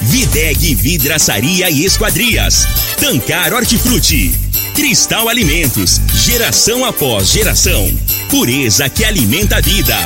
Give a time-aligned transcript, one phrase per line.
[0.00, 2.66] Videg Vidraçaria e Esquadrias.
[3.00, 4.32] Tancar Hortifruti.
[4.74, 6.00] Cristal Alimentos.
[6.14, 7.92] Geração após geração.
[8.28, 9.96] Pureza que alimenta a vida.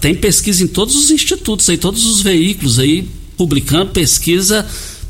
[0.00, 4.66] tem pesquisa em todos os institutos, aí, todos os veículos aí, publicando pesquisa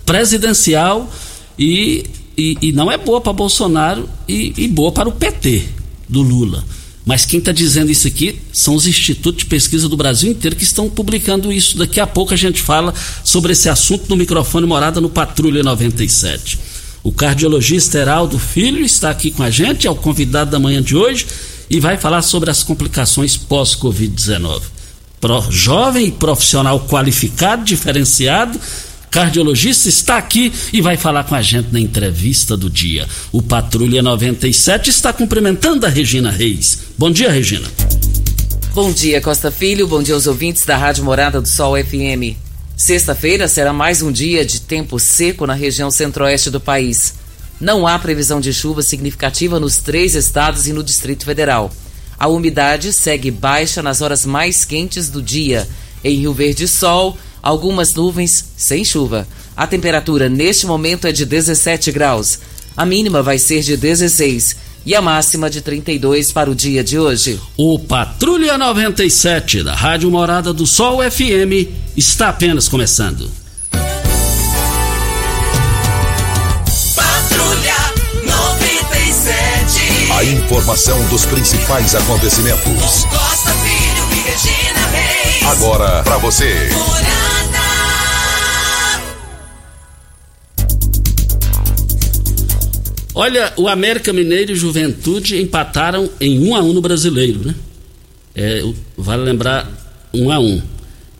[0.07, 1.11] presidencial
[1.59, 2.05] e,
[2.37, 5.65] e, e não é boa para Bolsonaro e, e boa para o PT
[6.09, 6.63] do Lula.
[7.09, 10.63] Mas quem está dizendo isso aqui são os institutos de pesquisa do Brasil inteiro que
[10.63, 11.79] estão publicando isso.
[11.79, 12.93] Daqui a pouco a gente fala
[13.25, 16.59] sobre esse assunto no microfone Morada no Patrulha 97.
[17.03, 20.95] O cardiologista Heraldo Filho está aqui com a gente, é o convidado da manhã de
[20.95, 21.27] hoje
[21.71, 24.61] e vai falar sobre as complicações pós-Covid-19.
[25.49, 28.61] Jovem e profissional qualificado, diferenciado,
[29.11, 33.09] cardiologista, está aqui e vai falar com a gente na entrevista do dia.
[33.33, 36.81] O Patrulha 97 está cumprimentando a Regina Reis.
[36.97, 37.67] Bom dia, Regina.
[38.75, 39.89] Bom dia, Costa Filho.
[39.89, 42.37] Bom dia aos ouvintes da Rádio Morada do Sol FM.
[42.77, 47.15] Sexta-feira será mais um dia de tempo seco na região centro-oeste do país.
[47.61, 51.73] Não há previsão de chuva significativa nos três estados e no Distrito Federal.
[52.17, 55.69] A umidade segue baixa nas horas mais quentes do dia.
[56.05, 59.27] Em Rio Verde, sol, algumas nuvens sem chuva.
[59.57, 62.39] A temperatura neste momento é de 17 graus.
[62.77, 66.99] A mínima vai ser de 16 e a máxima de 32 para o dia de
[66.99, 67.39] hoje.
[67.57, 73.31] O Patrulha 97 da Rádio Morada do Sol FM está apenas começando.
[76.95, 77.75] Patrulha
[78.25, 80.13] 97.
[80.13, 83.05] A informação dos principais acontecimentos.
[83.05, 85.43] Costa Filho e Regina Reis.
[85.49, 86.71] Agora para você.
[86.73, 87.38] Morada.
[93.19, 97.53] Olha, o América Mineiro e Juventude empataram em 1 a 1 no Brasileiro, né?
[98.33, 98.63] É,
[98.97, 99.69] vale lembrar
[100.15, 100.63] 1 a 1.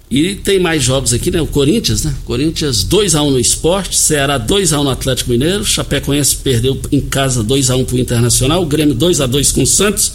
[0.09, 1.43] E tem mais jogos aqui, né?
[1.43, 2.15] O Corinthians, né?
[2.25, 6.81] Corinthians 2 a 1 no Esporte, Ceará 2 a 1 no Atlético Mineiro, Chapecoense perdeu
[6.93, 10.13] em casa 2 a 1 pro Internacional, Grêmio 2 a 2 com o Santos,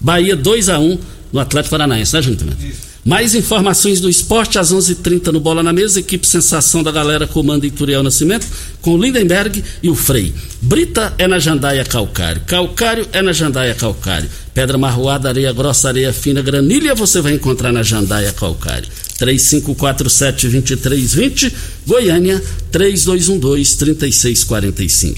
[0.00, 0.98] Bahia 2 a 1
[1.32, 2.56] no Atlético Paranaense, né, Júnior?
[3.04, 6.00] Mais informações do esporte às 11:30 h 30 no Bola na Mesa.
[6.00, 8.46] Equipe Sensação da Galera comanda Ituriel Nascimento
[8.82, 10.34] com Lindenberg e o Frei.
[10.60, 12.42] Brita é na Jandaia Calcário.
[12.46, 14.28] Calcário é na Jandaia Calcário.
[14.52, 18.86] Pedra marroada, areia grossa, areia fina, granilha você vai encontrar na Jandaia Calcário.
[19.18, 21.50] 3547-2320,
[21.86, 22.42] Goiânia
[22.72, 25.16] 3212-3645.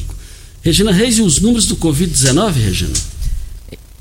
[0.62, 3.11] Regina Reis e os números do Covid-19, Regina?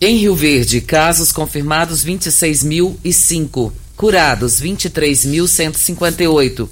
[0.04, 6.68] Em Rio Verde, casos confirmados 26.005, curados 23.158,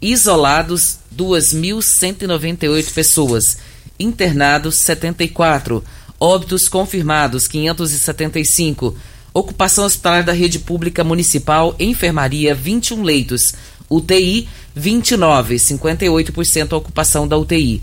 [0.00, 3.58] isolados 2.198 pessoas,
[4.00, 5.84] internados 74,
[6.18, 8.96] óbitos confirmados 575,
[9.32, 13.54] ocupação hospitalar da rede pública municipal, enfermaria 21 leitos,
[13.88, 17.80] UTI 29, 58% ocupação da UTI.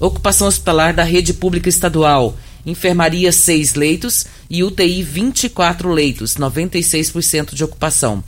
[0.00, 7.64] Ocupação hospitalar da rede pública estadual, enfermaria 6 leitos e UTI 24 leitos, 96% de
[7.64, 8.22] ocupação.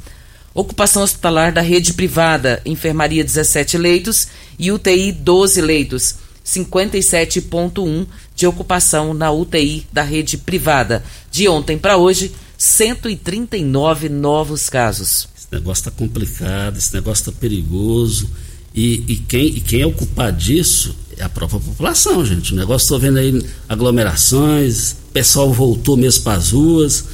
[0.55, 9.15] Ocupação hospitalar da rede privada, enfermaria 17 leitos e UTI 12 leitos, 57,1 de ocupação
[9.15, 11.03] na UTI da rede privada.
[11.31, 15.29] De ontem para hoje, 139 novos casos.
[15.37, 18.29] Esse negócio está complicado, esse negócio está perigoso.
[18.75, 22.53] E, e, quem, e quem é o culpado disso é a própria população, gente.
[22.53, 27.05] O negócio, estou vendo aí aglomerações, pessoal voltou mesmo para as ruas.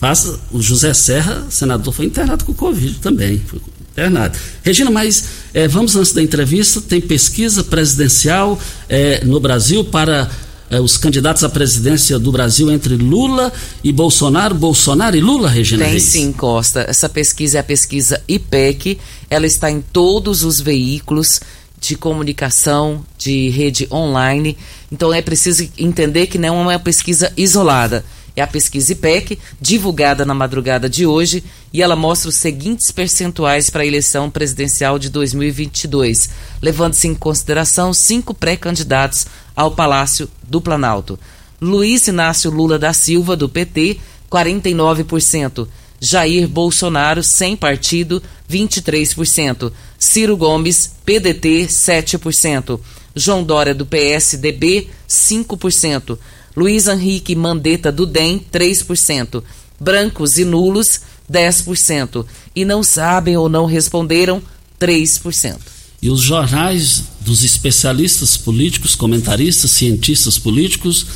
[0.00, 3.40] Faça, o José Serra, senador, foi internado com Covid também.
[3.46, 3.60] Foi
[3.92, 4.36] internado.
[4.62, 8.58] Regina, mas é, vamos antes da entrevista, tem pesquisa presidencial
[8.88, 10.30] é, no Brasil para
[10.72, 13.52] é, os candidatos à presidência do Brasil entre Lula
[13.84, 16.04] e Bolsonaro, Bolsonaro e Lula, Regina Tem Reis?
[16.04, 16.86] sim, Costa.
[16.88, 18.98] Essa pesquisa é a pesquisa IPEC,
[19.28, 21.40] ela está em todos os veículos
[21.78, 24.56] de comunicação, de rede online.
[24.90, 28.02] Então é preciso entender que não é uma pesquisa isolada.
[28.34, 33.68] É a pesquisa IPEC, divulgada na madrugada de hoje, e ela mostra os seguintes percentuais
[33.68, 36.30] para a eleição presidencial de 2022,
[36.60, 41.18] levando-se em consideração cinco pré-candidatos ao Palácio do Planalto.
[41.60, 44.00] Luiz Inácio Lula da Silva, do PT,
[44.30, 45.68] 49%.
[46.00, 48.20] Jair Bolsonaro, sem partido,
[48.50, 49.72] 23%.
[49.96, 52.80] Ciro Gomes, PDT, 7%.
[53.14, 56.18] João Dória, do PSDB, 5%.
[56.56, 59.42] Luiz Henrique Mandetta, do DEM, 3%.
[59.80, 61.00] Brancos e nulos,
[61.30, 62.24] 10%.
[62.54, 64.42] E não sabem ou não responderam,
[64.80, 65.56] 3%.
[66.02, 71.06] E os jornais dos especialistas políticos, comentaristas, cientistas políticos,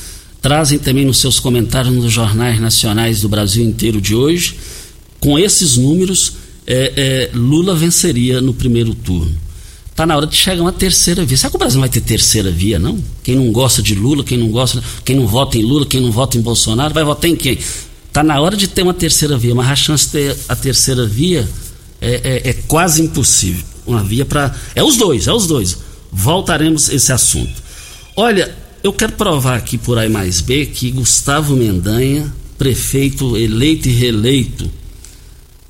[0.41, 4.57] trazem também nos seus comentários nos jornais nacionais do Brasil inteiro de hoje,
[5.19, 6.35] com esses números,
[6.67, 9.37] é, é, Lula venceria no primeiro turno.
[9.97, 11.39] Está na hora de chegar uma terceira via.
[11.39, 13.03] Será que o Brasil vai ter terceira via, não?
[13.23, 16.13] Quem não gosta de Lula, quem não gosta, quem não vota em Lula, quem não
[16.13, 17.59] vota em Bolsonaro, vai votar em quem?
[18.07, 21.07] Está na hora de ter uma terceira via, mas a chance de ter a terceira
[21.07, 21.49] via
[21.99, 23.65] é, é, é quase impossível.
[23.87, 24.55] Uma via para.
[24.75, 25.79] É os dois, é os dois.
[26.13, 27.55] Voltaremos a esse assunto.
[28.15, 33.93] Olha, eu quero provar aqui por A mais B que Gustavo Mendanha, prefeito eleito e
[33.93, 34.71] reeleito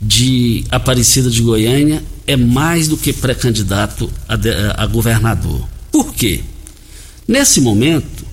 [0.02, 5.66] de Aparecida de Goiânia, é mais do que pré-candidato a, de, a, governador.
[5.92, 6.42] Por quê?
[7.26, 8.24] Nesse momento,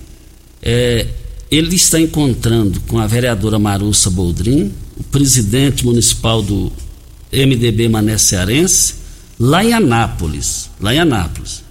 [0.62, 1.06] é,
[1.50, 6.72] ele está encontrando com a vereadora Marussa Boldrin, o presidente municipal do
[7.32, 8.94] MDB Mané Cearense,
[9.38, 10.70] lá em Anápolis.
[10.80, 11.62] Lá em Anápolis.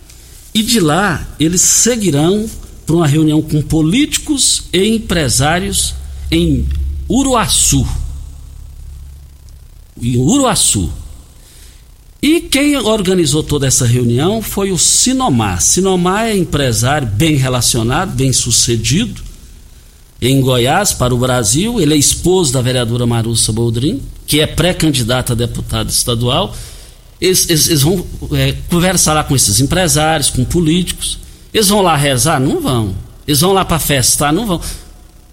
[0.53, 2.49] E de lá eles seguirão
[2.85, 5.95] para uma reunião com políticos e empresários
[6.29, 6.67] em
[7.09, 7.87] Uruaçu.
[10.01, 10.91] Em Uruaçu.
[12.23, 15.61] E quem organizou toda essa reunião foi o Sinomar.
[15.61, 19.21] Sinomar é empresário bem relacionado, bem sucedido,
[20.21, 21.81] em Goiás para o Brasil.
[21.81, 26.55] Ele é esposo da vereadora Marussa Boldrin, que é pré-candidata a deputado estadual.
[27.19, 31.19] Eles, eles, eles vão é, conversar lá com esses empresários, com políticos.
[31.53, 32.39] Eles vão lá rezar?
[32.39, 32.95] Não vão.
[33.27, 34.31] Eles vão lá para festar?
[34.31, 34.61] Não vão.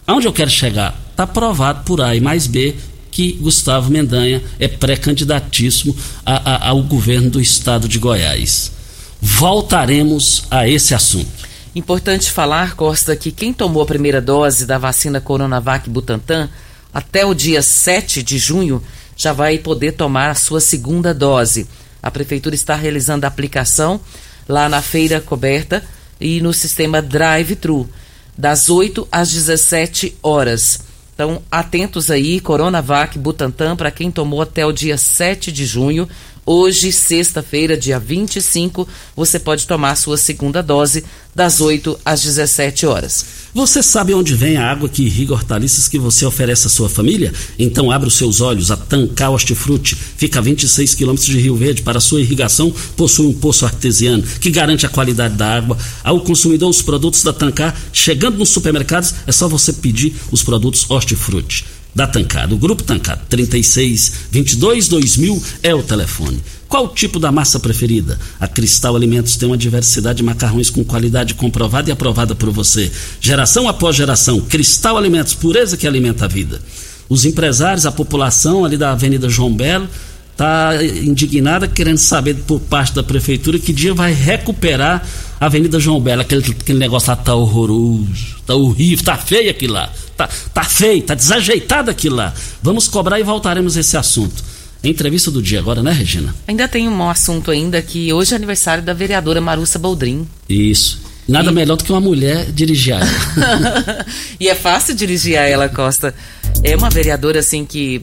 [0.08, 1.00] Aonde eu quero chegar?
[1.12, 2.74] Está provado por A e mais B
[3.10, 8.72] que Gustavo Mendanha é pré-candidatíssimo ao governo do estado de Goiás.
[9.20, 11.28] Voltaremos a esse assunto.
[11.74, 16.48] Importante falar, Costa, que quem tomou a primeira dose da vacina Coronavac Butantan
[16.92, 18.82] até o dia 7 de junho
[19.16, 21.68] já vai poder tomar a sua segunda dose.
[22.02, 24.00] A prefeitura está realizando a aplicação
[24.48, 25.84] lá na feira coberta
[26.20, 27.88] e no sistema drive-thru,
[28.36, 30.89] das 8 às 17 horas.
[31.20, 36.08] Então, atentos aí, Coronavac Butantan, para quem tomou até o dia 7 de junho,
[36.46, 41.04] Hoje, sexta-feira, dia 25, você pode tomar sua segunda dose
[41.34, 43.24] das 8 às 17 horas.
[43.54, 47.32] Você sabe onde vem a água que irriga hortaliças que você oferece à sua família?
[47.58, 48.70] Então abra os seus olhos.
[48.70, 51.82] A Tancar Hortifruti fica a 26 quilômetros de Rio Verde.
[51.82, 55.76] Para sua irrigação, possui um poço artesiano que garante a qualidade da água.
[56.02, 60.88] Ao consumidor, os produtos da Tancar, chegando nos supermercados, é só você pedir os produtos
[60.88, 66.40] Hortifruti da Tancar, do Grupo Tancar, 36 22 2000 é o telefone.
[66.68, 68.18] Qual o tipo da massa preferida?
[68.38, 72.90] A Cristal Alimentos tem uma diversidade de macarrões com qualidade comprovada e aprovada por você.
[73.20, 76.60] Geração após geração, Cristal Alimentos, pureza que alimenta a vida.
[77.08, 79.88] Os empresários, a população ali da Avenida João Belo,
[80.32, 85.06] está indignada querendo saber por parte da prefeitura que dia vai recuperar
[85.40, 86.22] a Avenida João Belo.
[86.22, 89.92] Aquele, aquele negócio lá tá horroroso, tá horrível, tá feio aquilo lá.
[90.16, 92.34] Tá, tá feio, tá desajeitado aquilo lá.
[92.62, 94.42] Vamos cobrar e voltaremos a esse assunto.
[94.82, 96.34] Entrevista do dia agora, né, Regina?
[96.48, 100.26] Ainda tem um assunto ainda que hoje é aniversário da vereadora Marussa Boldrin.
[100.48, 101.00] Isso.
[101.28, 101.54] Nada e...
[101.54, 104.06] melhor do que uma mulher dirigir a ela.
[104.40, 106.14] e é fácil dirigir a ela, Costa.
[106.62, 108.02] É uma vereadora assim que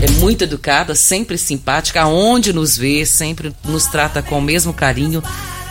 [0.00, 5.22] é muito educada, sempre simpática, aonde nos vê, sempre nos trata com o mesmo carinho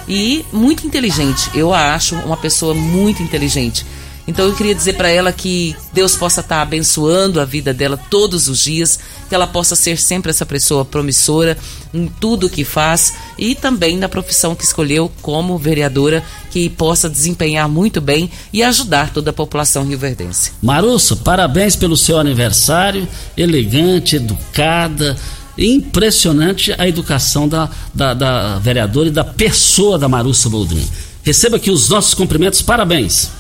[0.08, 1.50] e muito inteligente.
[1.54, 3.86] Eu a acho uma pessoa muito inteligente.
[4.28, 7.98] Então eu queria dizer para ela que Deus possa estar tá abençoando a vida dela
[8.10, 11.58] todos os dias, que ela possa ser sempre essa pessoa promissora
[11.94, 17.70] em tudo que faz e também na profissão que escolheu como vereadora, que possa desempenhar
[17.70, 20.52] muito bem e ajudar toda a população rioverdense.
[20.62, 23.08] Marussa, parabéns pelo seu aniversário,
[23.38, 25.16] elegante, educada.
[25.58, 30.88] Impressionante a educação da, da, da vereadora e da pessoa da Marussa Boldrin.
[31.24, 33.37] Receba aqui os nossos cumprimentos, parabéns.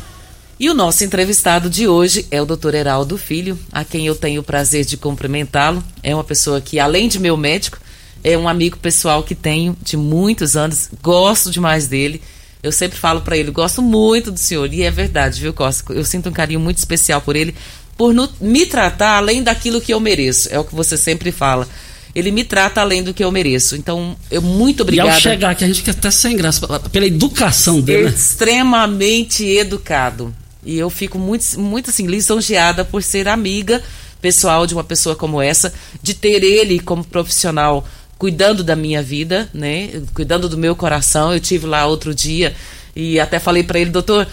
[0.59, 2.73] E o nosso entrevistado de hoje é o Dr.
[2.73, 5.83] Heraldo Filho, a quem eu tenho o prazer de cumprimentá-lo.
[6.01, 7.77] É uma pessoa que, além de meu médico,
[8.23, 10.89] é um amigo pessoal que tenho de muitos anos.
[11.03, 12.23] Gosto demais dele.
[12.63, 14.73] Eu sempre falo para ele, gosto muito do senhor.
[14.73, 15.93] E é verdade, viu, Costa?
[15.93, 17.53] Eu sinto um carinho muito especial por ele,
[17.95, 20.49] por no, me tratar além daquilo que eu mereço.
[20.51, 21.67] É o que você sempre fala
[22.15, 23.75] ele me trata além do que eu mereço.
[23.75, 25.09] Então, eu muito obrigada.
[25.09, 28.05] E ao chegar aqui, a gente fica até sem graça, pela educação dele.
[28.05, 28.09] Né?
[28.09, 30.33] Extremamente educado.
[30.67, 33.81] E eu fico muito, muito assim, lisonjeada por ser amiga
[34.21, 39.49] pessoal de uma pessoa como essa, de ter ele como profissional cuidando da minha vida,
[39.53, 40.01] né?
[40.13, 41.33] Cuidando do meu coração.
[41.33, 42.53] Eu tive lá outro dia
[42.93, 44.27] e até falei para ele, doutor,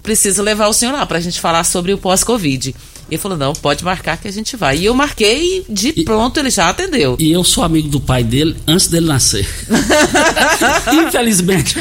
[0.00, 2.72] preciso levar o senhor lá para a gente falar sobre o pós-Covid.
[3.10, 4.78] Ele falou: não, pode marcar que a gente vai.
[4.78, 7.16] E eu marquei e de e, pronto ele já atendeu.
[7.18, 9.48] E eu sou amigo do pai dele antes dele nascer.
[11.06, 11.76] Infelizmente.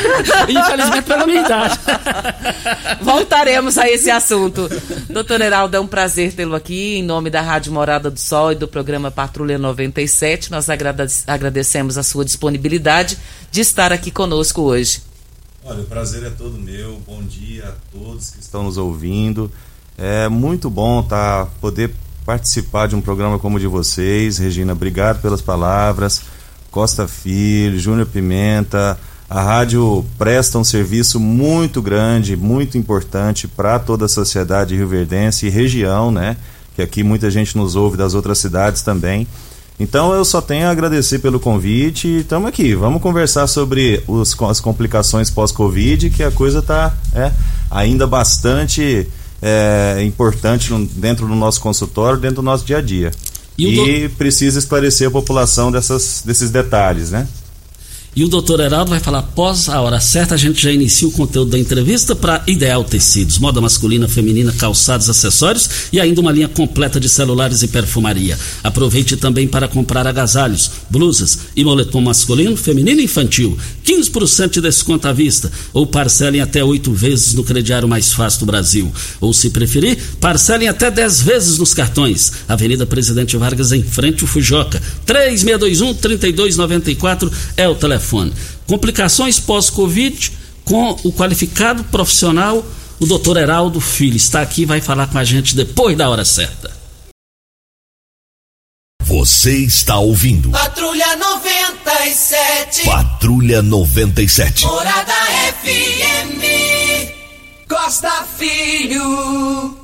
[0.47, 1.79] Infelizmente pela minha idade.
[3.01, 4.67] Voltaremos a esse assunto.
[5.09, 6.95] Doutor Heraldo, é um prazer tê-lo aqui.
[6.95, 10.67] Em nome da Rádio Morada do Sol e do programa Patrulha 97, nós
[11.27, 13.17] agradecemos a sua disponibilidade
[13.51, 15.01] de estar aqui conosco hoje.
[15.63, 16.99] Olha, o prazer é todo meu.
[17.05, 19.51] Bom dia a todos que estão nos ouvindo.
[20.01, 21.91] É muito bom tá, poder
[22.25, 24.37] participar de um programa como o de vocês.
[24.37, 26.21] Regina, obrigado pelas palavras.
[26.71, 28.97] Costa Filho, Júnior Pimenta.
[29.29, 35.49] A rádio presta um serviço muito grande, muito importante para toda a sociedade rioverdense e
[35.49, 36.37] região, né?
[36.77, 39.27] Que aqui muita gente nos ouve das outras cidades também.
[39.77, 42.73] Então eu só tenho a agradecer pelo convite e estamos aqui.
[42.73, 47.33] Vamos conversar sobre os, as complicações pós-Covid, que a coisa está é,
[47.69, 49.09] ainda bastante
[49.41, 53.11] é, importante no, dentro do nosso consultório, dentro do nosso dia a dia.
[53.57, 57.27] E, e precisa esclarecer a população dessas, desses detalhes, né?
[58.15, 60.33] E o doutor Heraldo vai falar após a hora certa.
[60.33, 65.07] A gente já inicia o conteúdo da entrevista para Ideal Tecidos, moda masculina, feminina, calçados,
[65.09, 68.35] acessórios e ainda uma linha completa de celulares e perfumaria.
[68.63, 73.55] Aproveite também para comprar agasalhos, blusas e moletom masculino, feminino e infantil.
[73.85, 78.47] 15% de desconto à vista ou parcelem até oito vezes no crediário mais fácil do
[78.47, 78.91] Brasil.
[79.21, 82.31] Ou, se preferir, parcelem até 10 vezes nos cartões.
[82.47, 84.81] Avenida Presidente Vargas, em frente ao Fujoca.
[85.05, 88.33] 3621-3294 é o telefone telefone.
[88.65, 90.31] Complicações pós-Covid
[90.63, 92.65] com o qualificado profissional,
[92.99, 94.15] o doutor Heraldo Filho.
[94.15, 96.79] Está aqui vai falar com a gente depois da hora certa.
[99.03, 100.51] Você está ouvindo.
[100.51, 102.85] Patrulha 97.
[102.85, 104.65] Patrulha 97.
[104.65, 105.13] Morada
[105.63, 106.39] FM.
[107.67, 109.78] Costa Filho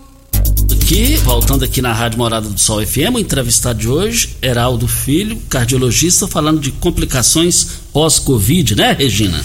[1.24, 6.28] voltando aqui na Rádio Morada do Sol FM, o entrevistado de hoje, Heraldo Filho, cardiologista,
[6.28, 9.44] falando de complicações pós-Covid, né, Regina?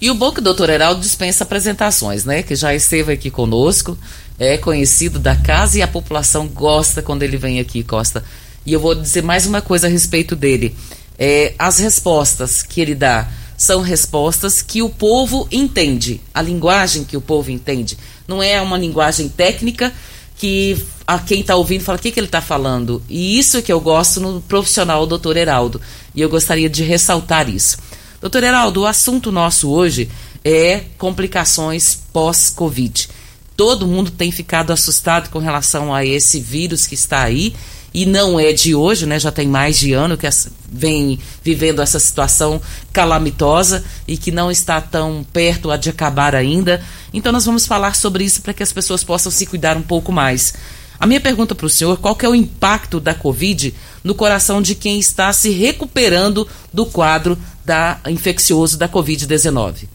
[0.00, 2.42] E o bom que o doutor Heraldo dispensa apresentações, né?
[2.42, 3.98] Que já esteve aqui conosco,
[4.38, 8.24] é conhecido da casa e a população gosta quando ele vem aqui, Costa.
[8.64, 10.74] E eu vou dizer mais uma coisa a respeito dele.
[11.18, 13.28] é, as respostas que ele dá
[13.58, 17.98] são respostas que o povo entende, a linguagem que o povo entende.
[18.26, 19.92] Não é uma linguagem técnica
[20.38, 23.02] que a quem está ouvindo fala o que, que ele está falando.
[23.08, 25.80] E isso que eu gosto no profissional doutor Heraldo.
[26.14, 27.78] E eu gostaria de ressaltar isso.
[28.20, 30.08] Doutor Heraldo, o assunto nosso hoje
[30.44, 33.08] é complicações pós-Covid.
[33.56, 37.54] Todo mundo tem ficado assustado com relação a esse vírus que está aí
[37.92, 39.18] e não é de hoje, né?
[39.18, 40.28] Já tem mais de ano que
[40.70, 42.60] vem vivendo essa situação
[42.92, 46.82] calamitosa e que não está tão perto de acabar ainda.
[47.12, 50.12] Então nós vamos falar sobre isso para que as pessoas possam se cuidar um pouco
[50.12, 50.52] mais.
[51.00, 54.74] A minha pergunta para o senhor, qual é o impacto da Covid no coração de
[54.74, 59.88] quem está se recuperando do quadro da infeccioso da Covid-19?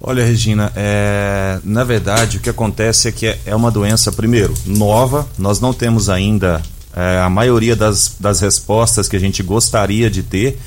[0.00, 4.54] Olha, Regina, é, na verdade o que acontece é que é, é uma doença, primeiro,
[4.64, 6.62] nova, nós não temos ainda
[6.94, 10.58] é, a maioria das, das respostas que a gente gostaria de ter,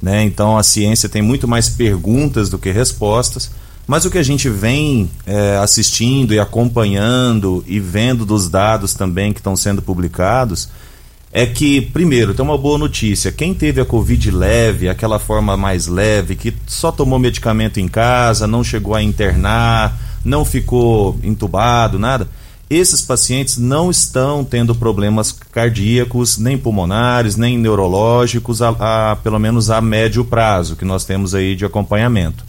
[0.00, 0.22] né?
[0.22, 3.50] Então a ciência tem muito mais perguntas do que respostas.
[3.86, 9.32] Mas o que a gente vem é, assistindo e acompanhando e vendo dos dados também
[9.32, 10.68] que estão sendo publicados
[11.32, 15.86] é que, primeiro, tem uma boa notícia: quem teve a Covid leve, aquela forma mais
[15.86, 22.28] leve, que só tomou medicamento em casa, não chegou a internar, não ficou entubado, nada
[22.70, 29.70] esses pacientes não estão tendo problemas cardíacos, nem pulmonares, nem neurológicos, a, a, pelo menos
[29.70, 32.44] a médio prazo, que nós temos aí de acompanhamento.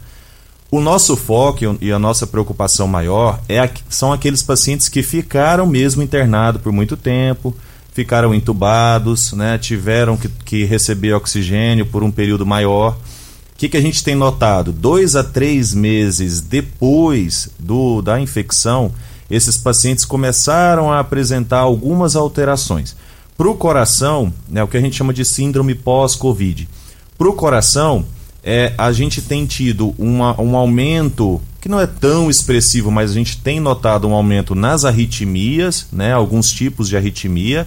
[0.70, 6.02] O nosso foco e a nossa preocupação maior é, são aqueles pacientes que ficaram mesmo
[6.02, 7.54] internados por muito tempo,
[7.92, 12.92] ficaram entubados, né, tiveram que, que receber oxigênio por um período maior.
[12.92, 14.72] O que, que a gente tem notado?
[14.72, 18.92] Dois a três meses depois do, da infecção,
[19.32, 22.94] esses pacientes começaram a apresentar algumas alterações.
[23.34, 26.68] Para o coração, né, o que a gente chama de síndrome pós-Covid.
[27.16, 28.04] Para o coração,
[28.44, 33.14] é, a gente tem tido uma, um aumento que não é tão expressivo, mas a
[33.14, 37.66] gente tem notado um aumento nas arritmias, né, alguns tipos de arritmia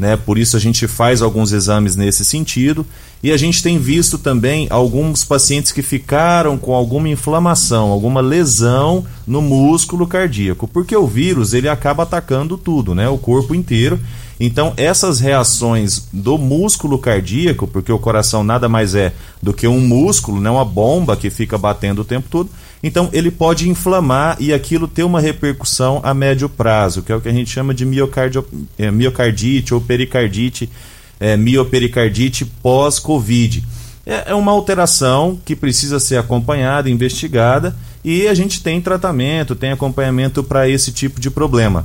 [0.00, 0.16] né?
[0.16, 2.86] Por isso a gente faz alguns exames nesse sentido
[3.22, 9.04] e a gente tem visto também alguns pacientes que ficaram com alguma inflamação, alguma lesão
[9.26, 13.10] no músculo cardíaco, porque o vírus ele acaba atacando tudo, né?
[13.10, 14.00] O corpo inteiro.
[14.42, 19.80] Então, essas reações do músculo cardíaco, porque o coração nada mais é do que um
[19.80, 22.48] músculo, né, uma bomba que fica batendo o tempo todo,
[22.82, 27.20] então ele pode inflamar e aquilo ter uma repercussão a médio prazo, que é o
[27.20, 27.84] que a gente chama de
[28.78, 30.70] é, miocardite ou pericardite,
[31.18, 33.64] é, miopericardite pós-Covid.
[34.06, 39.72] É, é uma alteração que precisa ser acompanhada, investigada e a gente tem tratamento, tem
[39.72, 41.84] acompanhamento para esse tipo de problema.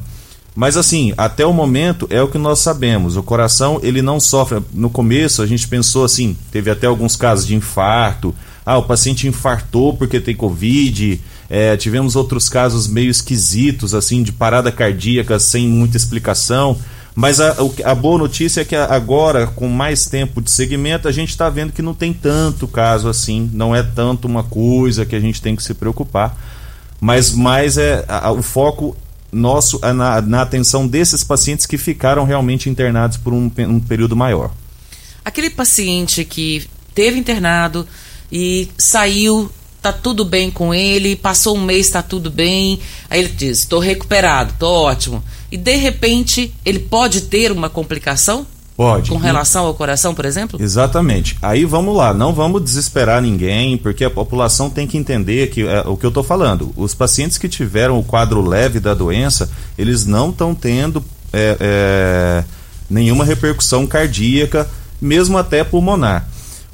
[0.55, 3.17] Mas assim, até o momento é o que nós sabemos.
[3.17, 4.63] O coração ele não sofre.
[4.73, 8.33] No começo a gente pensou assim, teve até alguns casos de infarto.
[8.65, 11.21] Ah, o paciente infartou porque tem covid.
[11.49, 16.77] É, tivemos outros casos meio esquisitos assim de parada cardíaca sem muita explicação.
[17.15, 21.29] Mas a, a boa notícia é que agora, com mais tempo de segmento, a gente
[21.29, 23.49] está vendo que não tem tanto caso assim.
[23.53, 26.37] Não é tanto uma coisa que a gente tem que se preocupar.
[26.99, 28.97] Mas mais é a, o foco
[29.31, 34.15] nosso é na, na, atenção desses pacientes que ficaram realmente internados por um, um período
[34.15, 34.51] maior.
[35.23, 37.87] Aquele paciente que teve internado
[38.31, 39.49] e saiu,
[39.81, 43.79] tá tudo bem com ele, passou um mês, tá tudo bem, aí ele diz, estou
[43.79, 45.23] recuperado, estou ótimo.
[45.51, 48.47] E de repente ele pode ter uma complicação?
[48.75, 49.09] Pode.
[49.09, 50.61] Com relação ao coração, por exemplo?
[50.61, 51.37] Exatamente.
[51.41, 55.81] Aí vamos lá, não vamos desesperar ninguém, porque a população tem que entender que é,
[55.81, 56.73] o que eu estou falando.
[56.75, 62.43] Os pacientes que tiveram o quadro leve da doença, eles não estão tendo é, é,
[62.89, 66.27] nenhuma repercussão cardíaca, mesmo até pulmonar.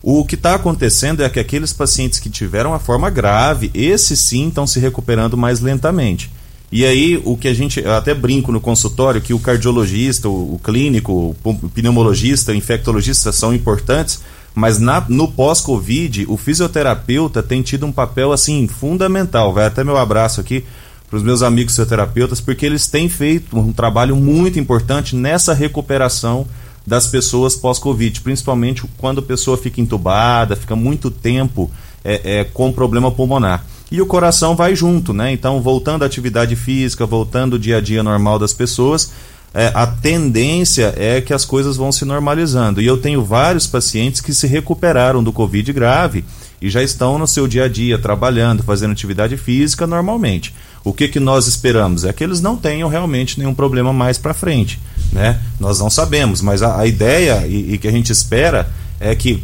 [0.04, 4.48] O que está acontecendo é que aqueles pacientes que tiveram a forma grave, esses sim
[4.48, 6.32] estão se recuperando mais lentamente.
[6.72, 7.86] E aí, o que a gente.
[7.86, 13.54] Até brinco no consultório que o cardiologista, o, o clínico, o pneumologista, o infectologista são
[13.54, 14.22] importantes,
[14.56, 19.54] mas na, no pós-Covid, o fisioterapeuta tem tido um papel assim fundamental.
[19.54, 20.64] Vai até meu abraço aqui
[21.10, 26.48] para os meus amigos fisioterapeutas, porque eles têm feito um trabalho muito importante nessa recuperação
[26.86, 31.70] das pessoas pós-Covid, principalmente quando a pessoa fica entubada, fica muito tempo
[32.04, 35.34] é, é, com problema pulmonar e o coração vai junto, né?
[35.34, 39.12] Então, voltando à atividade física, voltando ao dia a dia normal das pessoas,
[39.54, 42.82] é, a tendência é que as coisas vão se normalizando.
[42.82, 46.24] E eu tenho vários pacientes que se recuperaram do Covid grave
[46.62, 50.56] e já estão no seu dia a dia trabalhando, fazendo atividade física normalmente.
[50.86, 52.06] O que, que nós esperamos?
[52.06, 54.80] É que eles não tenham realmente nenhum problema mais para frente.
[55.12, 55.40] Né?
[55.60, 59.44] Nós não sabemos, mas a, a ideia e, e que a gente espera é que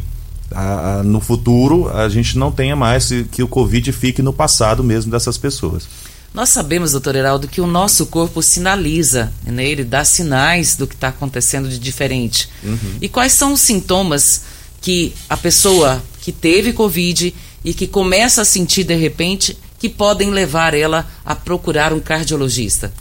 [0.50, 4.82] a, a, no futuro a gente não tenha mais que o Covid fique no passado
[4.82, 5.86] mesmo dessas pessoas.
[6.32, 9.66] Nós sabemos, doutor Heraldo, que o nosso corpo sinaliza, né?
[9.66, 12.48] ele dá sinais do que está acontecendo de diferente.
[12.62, 12.98] Uhum.
[13.00, 14.42] E quais são os sintomas
[14.80, 20.30] que a pessoa que teve Covid e que começa a sentir de repente que podem
[20.30, 22.92] levar ela a procurar um cardiologista?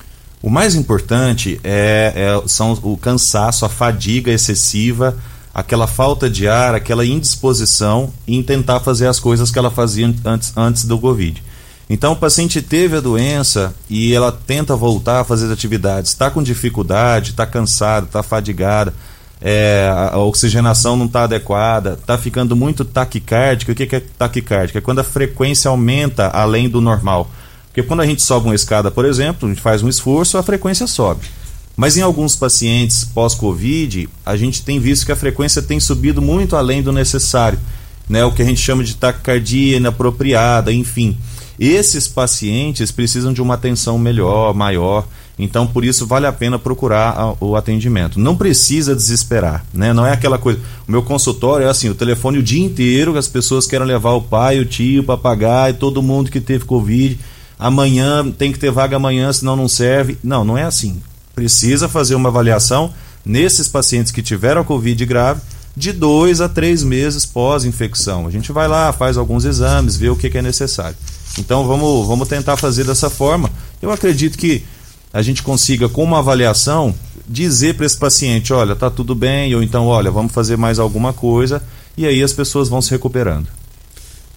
[0.42, 5.18] O mais importante é, é, são o cansaço, a fadiga excessiva,
[5.54, 10.54] aquela falta de ar, aquela indisposição em tentar fazer as coisas que ela fazia antes,
[10.56, 11.44] antes do Covid.
[11.90, 16.30] Então, o paciente teve a doença e ela tenta voltar a fazer as atividades, está
[16.30, 18.94] com dificuldade, está cansado, está fadigada,
[19.42, 23.72] é, a oxigenação não está adequada, está ficando muito taquicárdica.
[23.72, 24.80] O que, que é taquicárdica?
[24.80, 27.30] É quando a frequência aumenta além do normal.
[27.78, 30.42] Porque quando a gente sobe uma escada, por exemplo, a gente faz um esforço, a
[30.42, 31.28] frequência sobe.
[31.76, 36.56] Mas em alguns pacientes pós-Covid, a gente tem visto que a frequência tem subido muito
[36.56, 37.60] além do necessário.
[38.10, 38.26] Né?
[38.26, 41.16] O que a gente chama de taquicardia inapropriada, enfim.
[41.60, 45.08] Esses pacientes precisam de uma atenção melhor, maior.
[45.38, 48.20] Então, por isso, vale a pena procurar o atendimento.
[48.20, 49.94] Não precisa desesperar, né?
[49.94, 50.60] Não é aquela coisa.
[50.88, 54.22] O meu consultório é assim: o telefone o dia inteiro, as pessoas querem levar o
[54.24, 57.20] pai, o tio, o papagaio, todo mundo que teve Covid.
[57.60, 60.18] Amanhã tem que ter vaga amanhã, senão não serve.
[60.24, 61.02] Não, não é assim.
[61.34, 62.94] Precisa fazer uma avaliação
[63.26, 65.42] nesses pacientes que tiveram Covid grave
[65.76, 68.26] de dois a três meses pós-infecção.
[68.26, 70.98] A gente vai lá, faz alguns exames, vê o que, que é necessário.
[71.38, 73.52] Então vamos, vamos tentar fazer dessa forma.
[73.80, 74.64] Eu acredito que
[75.14, 76.96] a gente consiga, com uma avaliação,
[77.28, 81.14] dizer para esse paciente: olha, tá tudo bem, ou então, olha, vamos fazer mais alguma
[81.14, 81.62] coisa,
[81.96, 83.48] e aí as pessoas vão se recuperando.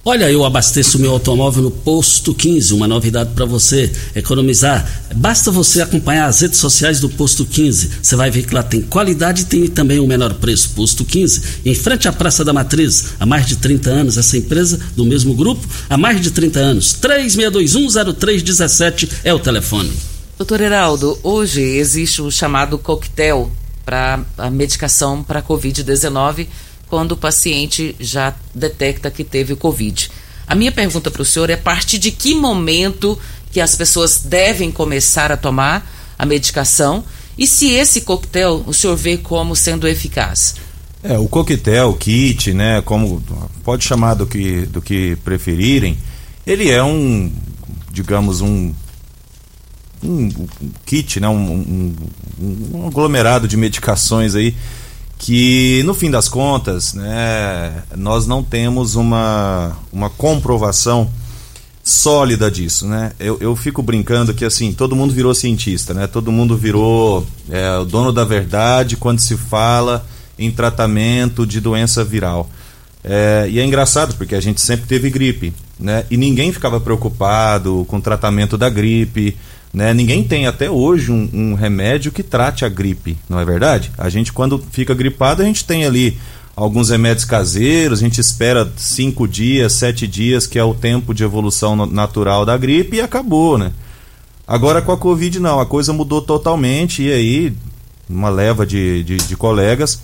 [0.03, 4.91] Olha, eu abasteço meu automóvel no Posto 15, uma novidade para você economizar.
[5.15, 7.91] Basta você acompanhar as redes sociais do Posto 15.
[8.03, 10.71] Você vai ver que lá tem qualidade e tem também o menor preço.
[10.71, 14.81] Posto 15, em frente à Praça da Matriz, há mais de 30 anos, essa empresa
[14.97, 16.97] do mesmo grupo, há mais de 30 anos.
[16.99, 19.93] 36210317 é o telefone.
[20.39, 23.53] Doutor Heraldo, hoje existe o chamado coquetel
[23.85, 26.47] para a medicação para Covid-19
[26.91, 30.11] quando o paciente já detecta que teve o Covid.
[30.47, 33.17] A minha pergunta para o senhor é a partir de que momento
[33.53, 37.05] que as pessoas devem começar a tomar a medicação
[37.39, 40.57] e se esse coquetel o senhor vê como sendo eficaz?
[41.03, 43.23] É, o coquetel, kit, né, como
[43.63, 45.97] pode chamar do que, do que preferirem,
[46.45, 47.33] ele é um,
[47.91, 48.75] digamos, um,
[50.03, 50.49] um, um
[50.85, 51.95] kit, né, um,
[52.41, 54.55] um, um aglomerado de medicações aí
[55.21, 61.11] que no fim das contas, né, nós não temos uma, uma comprovação
[61.85, 63.13] sólida disso, né?
[63.21, 66.07] Eu, eu fico brincando que assim todo mundo virou cientista, né?
[66.07, 70.07] Todo mundo virou é, o dono da verdade quando se fala
[70.39, 72.49] em tratamento de doença viral.
[73.05, 76.07] É, e é engraçado porque a gente sempre teve gripe, né?
[76.11, 79.37] E ninguém ficava preocupado com o tratamento da gripe.
[79.73, 79.95] Né?
[79.95, 83.93] Ninguém tem até hoje um, um, remédio que trate a gripe, não é verdade?
[83.97, 86.19] A gente, quando fica gripado, a gente tem ali
[86.57, 91.23] alguns remédios caseiros, a gente espera cinco dias, sete dias, que é o tempo de
[91.23, 93.73] evolução natural da gripe, e acabou, né?
[94.47, 97.55] Agora com a Covid, não, a coisa mudou totalmente, e aí,
[98.09, 100.01] uma leva de, de, de colegas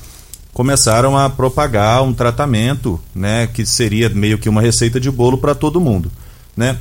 [0.53, 5.55] começaram a propagar um tratamento, né, que seria meio que uma receita de bolo para
[5.55, 6.11] todo mundo,
[6.57, 6.79] né?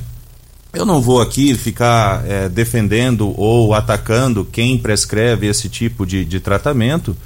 [0.76, 6.38] Eu não vou aqui ficar é, defendendo ou atacando quem prescreve esse tipo de, de
[6.38, 7.16] tratamento,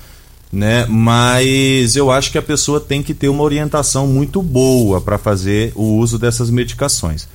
[0.53, 0.87] né?
[0.89, 5.73] Mas eu acho que a pessoa tem que ter uma orientação muito boa para fazer
[5.75, 7.27] o uso dessas medicações.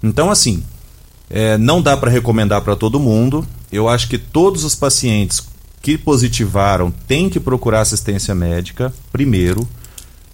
[0.00, 0.62] Então, assim,
[1.28, 3.44] é, não dá para recomendar para todo mundo.
[3.72, 5.42] Eu acho que todos os pacientes
[5.82, 9.68] que positivaram têm que procurar assistência médica primeiro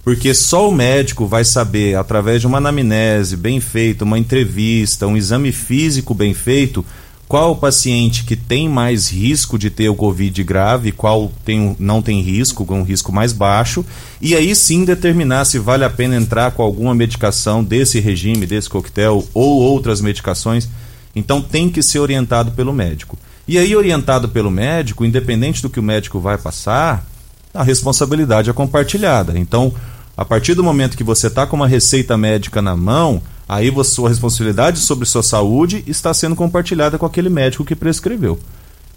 [0.03, 5.17] porque só o médico vai saber, através de uma anamnese bem feita, uma entrevista, um
[5.17, 6.85] exame físico bem feito,
[7.29, 12.03] qual o paciente que tem mais risco de ter o Covid grave, qual tem, não
[12.03, 13.85] tem risco, com um risco mais baixo,
[14.21, 18.69] e aí sim determinar se vale a pena entrar com alguma medicação desse regime, desse
[18.69, 20.69] coquetel ou outras medicações.
[21.15, 23.17] Então tem que ser orientado pelo médico.
[23.47, 27.05] E aí, orientado pelo médico, independente do que o médico vai passar,
[27.53, 29.39] a responsabilidade é compartilhada.
[29.39, 29.75] Então,
[30.21, 33.83] a partir do momento que você está com uma receita médica na mão, aí a
[33.85, 38.39] sua responsabilidade sobre sua saúde está sendo compartilhada com aquele médico que prescreveu.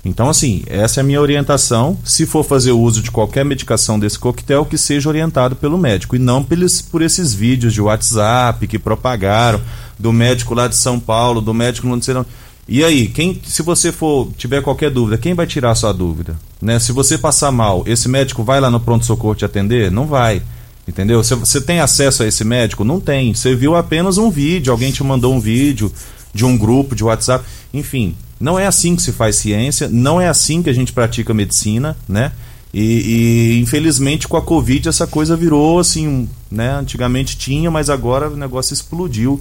[0.04, 1.98] Então, assim, essa é a minha orientação.
[2.04, 6.18] Se for fazer o uso de qualquer medicação desse coquetel, que seja orientado pelo médico
[6.18, 9.62] e não pelos, por esses vídeos de WhatsApp que propagaram
[9.98, 12.26] do médico lá de São Paulo, do médico não sei não.
[12.68, 16.38] E aí, quem, se você for tiver qualquer dúvida, quem vai tirar a sua dúvida?
[16.62, 16.80] Né?
[16.80, 19.90] Se você passar mal, esse médico vai lá no pronto socorro te atender?
[19.90, 20.42] Não vai.
[20.88, 21.24] Entendeu?
[21.24, 22.84] Você tem acesso a esse médico?
[22.84, 23.34] Não tem.
[23.34, 25.91] Você viu apenas um vídeo, alguém te mandou um vídeo
[26.34, 27.46] de um grupo de WhatsApp.
[27.74, 31.34] Enfim, não é assim que se faz ciência, não é assim que a gente pratica
[31.34, 32.34] medicina, né?
[32.74, 36.72] E, e, infelizmente com a Covid essa coisa virou assim, né?
[36.74, 39.39] Antigamente tinha, mas agora o negócio explodiu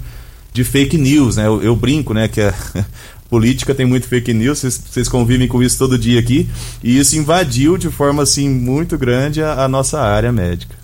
[0.52, 1.46] de fake news, né?
[1.46, 2.28] Eu, eu brinco, né?
[2.28, 2.55] Que a
[3.28, 6.48] política tem muito fake news, vocês convivem com isso todo dia aqui,
[6.85, 10.82] e isso invadiu de forma assim muito grande a, a nossa área médica.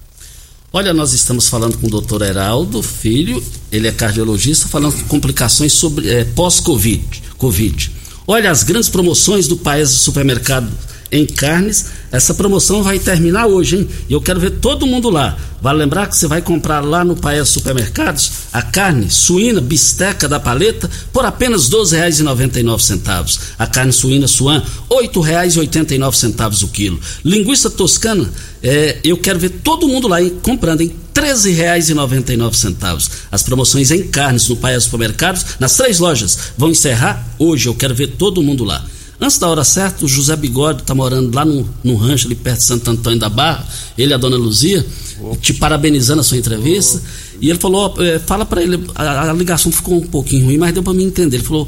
[0.70, 5.72] Olha, nós estamos falando com o doutor Heraldo Filho, ele é cardiologista, falando de complicações
[5.72, 7.22] sobre é, pós-Covid.
[7.38, 7.90] COVID.
[8.26, 10.70] Olha, as grandes promoções do país do supermercado
[11.10, 11.86] em carnes.
[12.10, 13.88] Essa promoção vai terminar hoje, hein?
[14.08, 15.36] E eu quero ver todo mundo lá.
[15.60, 20.38] Vale lembrar que você vai comprar lá no Paes Supermercados a carne suína bisteca da
[20.38, 23.38] paleta por apenas R$ 12,99.
[23.58, 27.00] A carne suína suan, R$ 8,89 o quilo.
[27.24, 28.30] Linguiça toscana,
[28.62, 33.10] é, eu quero ver todo mundo lá hein, comprando em R$ 13,99.
[33.30, 37.68] As promoções em carnes no Paes Supermercados, nas três lojas, vão encerrar hoje.
[37.68, 38.84] Eu quero ver todo mundo lá.
[39.20, 42.58] Antes da hora certa, o José Bigode está morando lá no, no rancho, ali perto
[42.58, 44.86] de Santo Antônio da Barra, ele e a dona Luzia,
[45.20, 45.36] Opa.
[45.36, 46.98] te parabenizando a sua entrevista.
[46.98, 47.08] Opa.
[47.40, 50.72] E ele falou: é, fala para ele, a, a, ligação ficou um pouquinho ruim, mas
[50.72, 51.38] deu para mim entender.
[51.38, 51.66] Ele falou: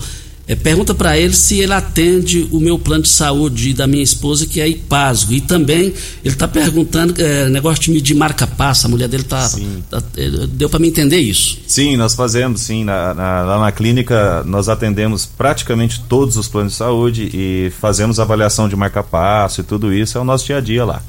[0.50, 4.44] é, pergunta para ele se ele atende o meu plano de saúde da minha esposa,
[4.44, 5.32] que é IPASGO.
[5.32, 9.48] E também ele está perguntando, é, negócio de medir marca-passa, a mulher dele está.
[9.88, 11.56] Tá, é, deu para me entender isso.
[11.68, 12.82] Sim, nós fazemos, sim.
[12.82, 18.18] Na, na, lá na clínica nós atendemos praticamente todos os planos de saúde e fazemos
[18.18, 20.18] avaliação de marca-passo e tudo isso.
[20.18, 21.00] É o nosso dia a dia lá.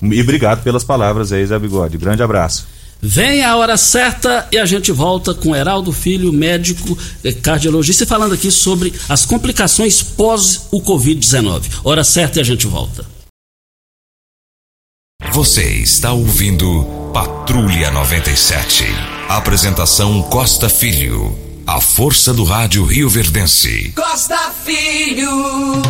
[0.00, 1.98] E obrigado pelas palavras aí, Zé Bigode.
[1.98, 2.75] Grande abraço.
[3.00, 8.34] Vem a hora certa e a gente volta com Heraldo Filho, médico eh, cardiologista, falando
[8.34, 11.64] aqui sobre as complicações pós o Covid-19.
[11.84, 13.04] Hora certa e a gente volta.
[15.32, 18.84] Você está ouvindo Patrulha 97.
[19.28, 21.36] Apresentação Costa Filho.
[21.66, 23.92] A força do rádio Rio Verdense.
[23.94, 25.82] Costa Filho.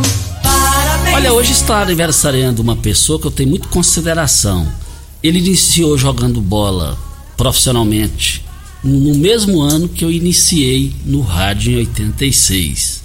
[0.43, 1.15] Parabéns.
[1.15, 4.67] Olha, hoje está aniversariando uma pessoa que eu tenho muito consideração
[5.27, 6.99] ele iniciou jogando bola
[7.37, 8.45] profissionalmente
[8.83, 13.03] no mesmo ano que eu iniciei no rádio em 86.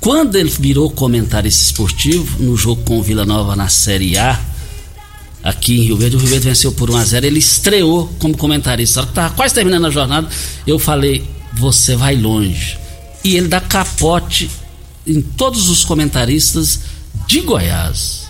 [0.00, 4.38] Quando ele virou comentarista esportivo no jogo com o Vila Nova na Série A,
[5.42, 8.36] aqui em Rio Verde, o Rio Verde venceu por 1 a 0 ele estreou como
[8.36, 9.02] comentarista.
[9.02, 10.28] Que estava quase terminando a jornada,
[10.66, 12.76] eu falei: você vai longe.
[13.22, 14.50] E ele dá capote
[15.06, 16.80] em todos os comentaristas
[17.26, 18.24] de Goiás.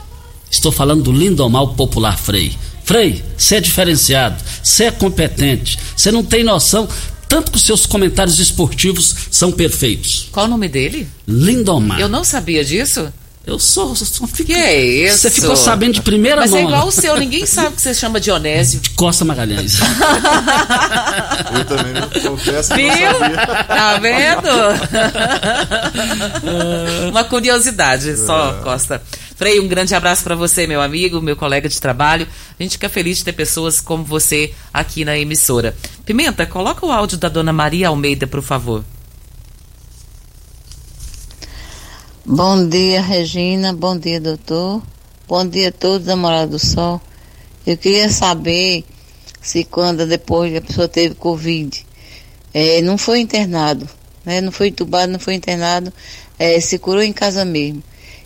[0.51, 2.57] Estou falando do Lindomar Popular Frei.
[2.85, 6.87] Frei, você é diferenciado, você é competente, você não tem noção,
[7.27, 10.29] tanto que os seus comentários esportivos são perfeitos.
[10.31, 11.09] Qual o nome dele?
[11.27, 11.99] Lindomar.
[11.99, 13.11] Eu não sabia disso.
[13.47, 15.19] Eu sou, sou fico, Que é isso?
[15.19, 16.63] Você ficou sabendo de primeira Mas mão.
[16.63, 18.81] Mas é igual o seu, ninguém sabe que você chama Dionésio.
[18.81, 19.75] De Costa Magalhães.
[21.55, 22.91] Eu também não confesso que Viu?
[22.91, 23.47] não sabia.
[23.67, 24.49] Tá vendo?
[27.11, 29.03] Uma curiosidade só, Costa.
[29.45, 32.27] Frei, um grande abraço para você, meu amigo, meu colega de trabalho.
[32.59, 35.77] A gente fica feliz de ter pessoas como você aqui na emissora.
[36.07, 38.83] Pimenta, coloca o áudio da dona Maria Almeida, por favor.
[42.25, 43.75] Bom dia, Regina.
[43.75, 44.83] Bom dia, doutor.
[45.29, 46.99] Bom dia a todos da Morada do Sol.
[47.67, 48.83] Eu queria saber
[49.43, 51.85] se quando depois a pessoa teve Covid,
[52.55, 53.87] é, não foi internado,
[54.25, 54.41] né?
[54.41, 55.93] Não foi entubado, não foi internado,
[56.39, 57.83] é, se curou em casa mesmo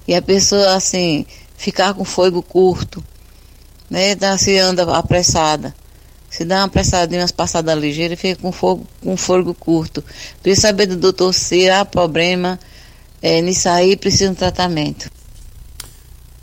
[0.09, 1.27] e a pessoa assim
[1.59, 3.05] ficar com fogo curto,
[3.90, 4.14] né?
[4.14, 5.75] Dá, se anda apressada.
[6.31, 10.03] Se dá uma apressadinha, umas passadas ligeiras, fica com fogo, com fogo curto.
[10.42, 12.59] Precisa saber do doutor se há problema
[13.21, 15.11] é, nisso aí, precisa de um tratamento.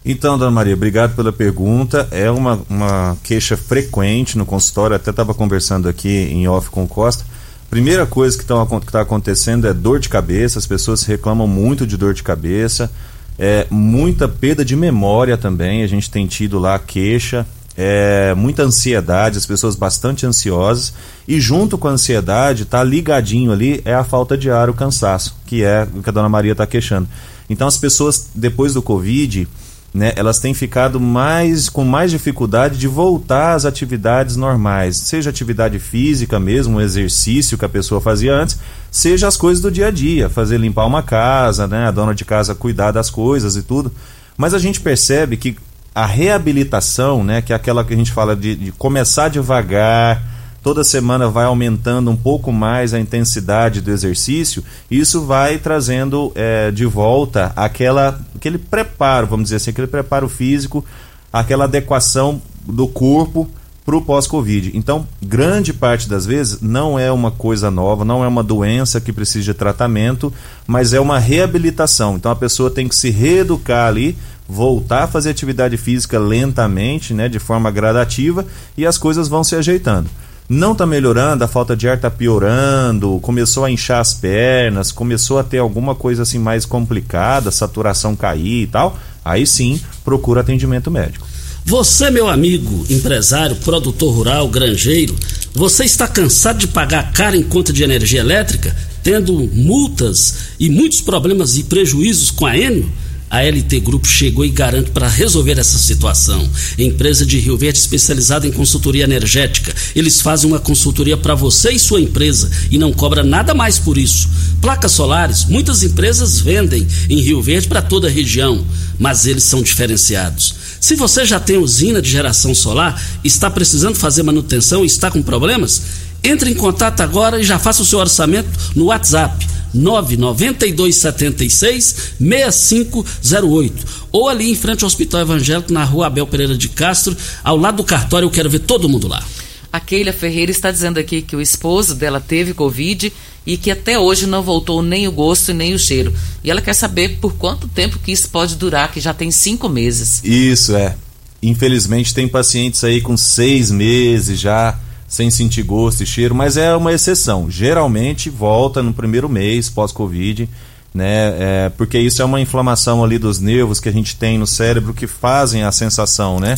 [0.04, 2.08] Então, dona Maria, obrigado pela pergunta.
[2.12, 6.88] É uma, uma queixa frequente no consultório, até estava conversando aqui em off com o
[6.88, 7.25] Costa.
[7.69, 12.13] Primeira coisa que está acontecendo é dor de cabeça, as pessoas reclamam muito de dor
[12.13, 12.91] de cabeça
[13.38, 17.45] é, muita perda de memória também, a gente tem tido lá queixa,
[17.78, 20.93] é, muita ansiedade, as pessoas bastante ansiosas,
[21.28, 25.36] e junto com a ansiedade, tá ligadinho ali, é a falta de ar, o cansaço,
[25.45, 27.08] que é o que a dona Maria está queixando.
[27.50, 29.48] Então as pessoas, depois do Covid,
[29.95, 35.79] né, elas têm ficado mais com mais dificuldade de voltar às atividades normais, seja atividade
[35.79, 38.60] física mesmo, um exercício que a pessoa fazia antes,
[38.91, 42.25] seja as coisas do dia a dia, fazer limpar uma casa, né, a dona de
[42.25, 43.89] casa cuidar das coisas e tudo.
[44.36, 45.55] Mas a gente percebe que
[45.93, 50.21] a reabilitação, né, que é aquela que a gente fala de, de começar devagar,
[50.65, 56.71] toda semana vai aumentando um pouco mais a intensidade do exercício, isso vai trazendo é,
[56.71, 60.84] de volta aquela, aquele preparo, vamos dizer assim, aquele preparo físico,
[61.32, 63.47] aquela adequação do corpo
[63.86, 64.71] para o pós-Covid.
[64.73, 69.13] Então, grande parte das vezes não é uma coisa nova, não é uma doença que
[69.13, 70.34] precisa de tratamento,
[70.65, 72.15] mas é uma reabilitação.
[72.15, 74.17] Então, a pessoa tem que se reeducar ali,
[74.49, 78.43] voltar a fazer atividade física lentamente, né, de forma gradativa,
[78.75, 80.10] e as coisas vão se ajeitando.
[80.47, 85.39] Não está melhorando, a falta de ar está piorando, começou a inchar as pernas, começou
[85.39, 90.91] a ter alguma coisa assim mais complicada, saturação cair e tal, aí sim procura atendimento
[90.91, 91.25] médico.
[91.65, 95.15] Você, meu amigo, empresário, produtor rural, granjeiro,
[95.51, 101.01] você está cansado de pagar cara em conta de energia elétrica, tendo multas e muitos
[101.01, 102.91] problemas e prejuízos com a Enio?
[103.29, 106.47] A LT Grupo chegou e garante para resolver essa situação.
[106.77, 109.73] Empresa de Rio Verde especializada em consultoria energética.
[109.95, 113.97] Eles fazem uma consultoria para você e sua empresa e não cobra nada mais por
[113.97, 114.29] isso.
[114.61, 118.63] Placas solares, muitas empresas vendem em Rio Verde para toda a região,
[118.99, 120.55] mas eles são diferenciados.
[120.79, 125.21] Se você já tem usina de geração solar, está precisando fazer manutenção e está com
[125.21, 125.81] problemas,
[126.23, 129.44] entre em contato agora e já faça o seu orçamento no WhatsApp
[129.75, 137.15] 99276 6508 ou ali em frente ao Hospital Evangélico na Rua Abel Pereira de Castro,
[137.43, 139.23] ao lado do cartório, eu quero ver todo mundo lá.
[139.71, 143.11] A Keila Ferreira está dizendo aqui que o esposo dela teve Covid
[143.45, 146.13] e que até hoje não voltou nem o gosto nem o cheiro.
[146.41, 149.67] E ela quer saber por quanto tempo que isso pode durar, que já tem cinco
[149.67, 150.21] meses.
[150.23, 150.95] Isso é.
[151.43, 154.79] Infelizmente tem pacientes aí com seis meses já
[155.15, 157.49] sem sentir gosto e cheiro, mas é uma exceção.
[157.49, 160.49] Geralmente volta no primeiro mês pós-Covid,
[160.93, 161.34] né?
[161.39, 164.93] É, porque isso é uma inflamação ali dos nervos que a gente tem no cérebro
[164.93, 166.56] que fazem a sensação, né?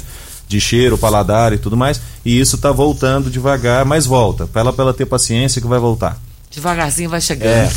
[0.48, 2.02] De cheiro, paladar e tudo mais.
[2.26, 4.48] E isso está voltando devagar, mas volta.
[4.48, 6.20] Fala para ela ter paciência que vai voltar.
[6.50, 7.48] Devagarzinho vai chegando.
[7.48, 7.72] É.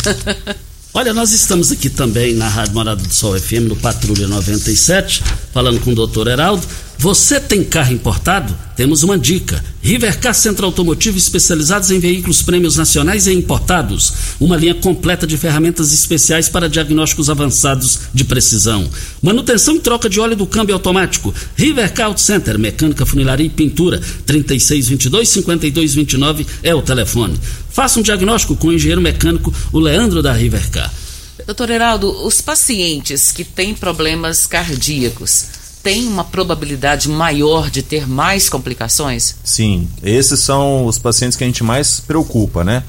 [0.95, 5.79] Olha, nós estamos aqui também na Rádio Morada do Sol FM, no Patrulha 97, falando
[5.81, 6.67] com o doutor Heraldo.
[7.01, 8.55] Você tem carro importado?
[8.77, 9.65] Temos uma dica.
[9.81, 14.13] Rivercar Centro Automotivo especializados em veículos prêmios nacionais e importados.
[14.39, 18.87] Uma linha completa de ferramentas especiais para diagnósticos avançados de precisão.
[19.23, 21.35] Manutenção e troca de óleo do câmbio automático.
[21.57, 23.99] Rivercar Auto Center, mecânica, funilaria e pintura.
[24.27, 27.41] 3622-5229 é o telefone.
[27.71, 30.93] Faça um diagnóstico com o engenheiro mecânico, o Leandro da Rivercar.
[31.47, 38.49] Doutor Heraldo, os pacientes que têm problemas cardíacos tem uma probabilidade maior de ter mais
[38.49, 39.37] complicações?
[39.43, 42.83] Sim, esses são os pacientes que a gente mais preocupa, né?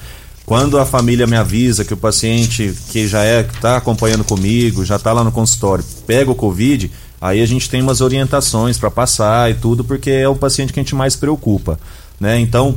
[0.45, 4.97] Quando a família me avisa que o paciente que já é está acompanhando comigo, já
[4.97, 9.49] está lá no consultório, pega o Covid, aí a gente tem umas orientações para passar
[9.49, 11.79] e tudo, porque é o paciente que a gente mais preocupa,
[12.19, 12.39] né?
[12.39, 12.75] Então,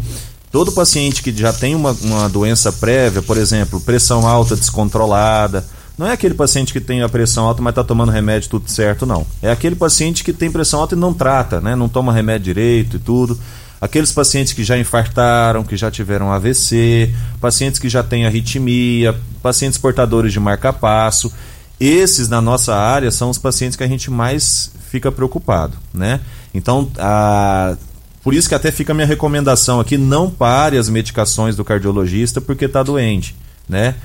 [0.53, 6.09] todo paciente que já tem uma, uma doença prévia, por exemplo, pressão alta descontrolada, não
[6.09, 9.25] é aquele paciente que tem a pressão alta, mas está tomando remédio tudo certo, não.
[9.41, 11.77] É aquele paciente que tem pressão alta e não trata, né?
[11.77, 13.39] Não toma remédio direito e tudo.
[13.81, 19.79] Aqueles pacientes que já infartaram, que já tiveram AVC, pacientes que já têm arritmia, pacientes
[19.79, 21.33] portadores de marca-passo.
[21.79, 26.21] Esses, na nossa área, são os pacientes que a gente mais fica preocupado, né?
[26.53, 27.77] Então, a...
[28.23, 32.41] por isso que até fica a minha recomendação aqui, não pare as medicações do cardiologista
[32.41, 33.37] porque está doente,
[33.69, 33.97] né?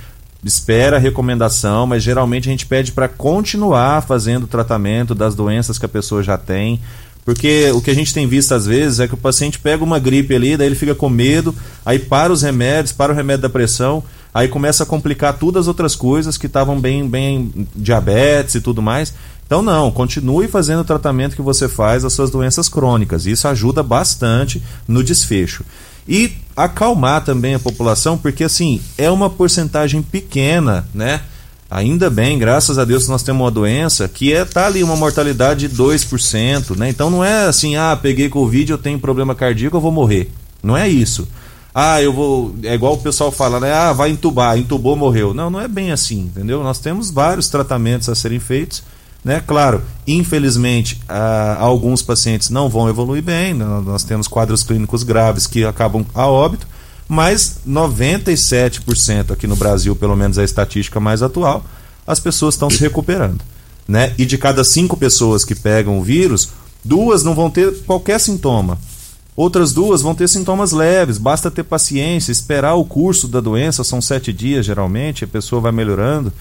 [0.44, 5.78] Espera a recomendação, mas geralmente a gente pede para continuar fazendo o tratamento das doenças
[5.78, 6.80] que a pessoa já tem.
[7.26, 10.00] Porque o que a gente tem visto às vezes é que o paciente pega uma
[10.00, 11.54] gripe ali, daí ele fica com medo,
[11.86, 15.68] aí para os remédios, para o remédio da pressão, aí começa a complicar todas as
[15.68, 19.14] outras coisas que estavam bem, bem diabetes e tudo mais.
[19.46, 23.26] Então não, continue fazendo o tratamento que você faz das suas doenças crônicas.
[23.26, 25.64] Isso ajuda bastante no desfecho
[26.08, 31.22] e acalmar também a população, porque assim, é uma porcentagem pequena, né?
[31.70, 35.68] Ainda bem, graças a Deus nós temos uma doença que é tá ali uma mortalidade
[35.68, 36.90] de 2%, né?
[36.90, 40.32] Então não é assim, ah, peguei covid, eu tenho problema cardíaco, eu vou morrer.
[40.64, 41.28] Não é isso.
[41.74, 43.72] Ah, eu vou, é igual o pessoal fala, né?
[43.72, 45.34] Ah, vai entubar, entubou, morreu.
[45.34, 46.64] Não, não é bem assim, entendeu?
[46.64, 48.82] Nós temos vários tratamentos a serem feitos
[49.24, 49.42] né?
[49.46, 53.66] Claro, infelizmente, ah, alguns pacientes não vão evoluir bem, né?
[53.86, 56.68] nós temos quadros clínicos graves que acabam a óbito,
[57.08, 61.66] mas 97% aqui no Brasil, pelo menos a estatística mais atual,
[62.08, 63.42] as pessoas estão se recuperando.
[63.88, 64.14] Né?
[64.18, 66.50] E de cada cinco pessoas que pegam o vírus,
[66.86, 68.78] duas não vão ter qualquer sintoma.
[69.36, 74.02] Outras duas vão ter sintomas leves, basta ter paciência, esperar o curso da doença, são
[74.02, 76.32] sete dias geralmente, a pessoa vai melhorando